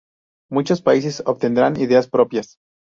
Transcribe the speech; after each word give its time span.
Muchos 0.49 0.81
países 0.81 1.21
obtendrán 1.27 1.79
ideas 1.79 2.07
propias. 2.09 2.55